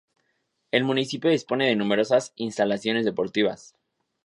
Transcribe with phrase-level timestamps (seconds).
[0.71, 3.75] El municipio dispone de numerosas instalaciones deportivas.